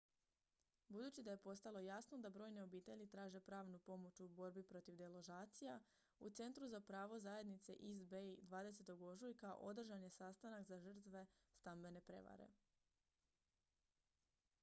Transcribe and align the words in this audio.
budući 0.87 1.23
da 1.23 1.31
je 1.31 1.37
postalo 1.41 1.79
jasno 1.79 2.17
da 2.17 2.29
brojne 2.29 2.63
obitelji 2.63 3.07
traže 3.07 3.39
pravnu 3.39 3.79
pomoć 3.79 4.19
u 4.19 4.27
borbi 4.27 4.63
protiv 4.63 4.95
deložacija 4.95 5.79
u 6.19 6.29
centru 6.29 6.67
za 6.67 6.79
pravo 6.79 7.19
zajednice 7.19 7.71
east 7.71 8.05
bay 8.15 8.39
20. 8.41 8.91
ožujka 9.11 9.53
održan 9.59 10.03
je 10.03 10.09
sastanak 10.09 10.63
za 10.67 10.79
žrtve 10.79 11.25
stambene 11.55 12.01
prevare 12.01 12.49